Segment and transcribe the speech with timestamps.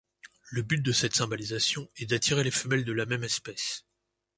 [0.49, 3.85] Le but de cette cymbalisation est d'attirer les femelles de la même espèce.